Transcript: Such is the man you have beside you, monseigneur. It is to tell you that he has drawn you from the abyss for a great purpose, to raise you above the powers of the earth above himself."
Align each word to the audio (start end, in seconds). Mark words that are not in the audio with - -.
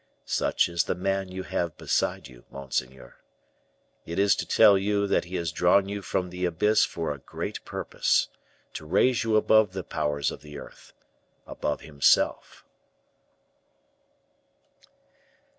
Such 0.25 0.67
is 0.67 0.85
the 0.85 0.95
man 0.95 1.29
you 1.31 1.43
have 1.43 1.77
beside 1.77 2.27
you, 2.27 2.43
monseigneur. 2.49 3.17
It 4.03 4.17
is 4.17 4.35
to 4.37 4.47
tell 4.47 4.75
you 4.75 5.05
that 5.05 5.25
he 5.25 5.35
has 5.35 5.51
drawn 5.51 5.87
you 5.87 6.01
from 6.01 6.31
the 6.31 6.43
abyss 6.45 6.83
for 6.85 7.13
a 7.13 7.19
great 7.19 7.63
purpose, 7.65 8.27
to 8.73 8.87
raise 8.87 9.23
you 9.23 9.35
above 9.35 9.73
the 9.73 9.83
powers 9.83 10.31
of 10.31 10.41
the 10.41 10.57
earth 10.57 10.93
above 11.45 11.81
himself." 11.81 12.65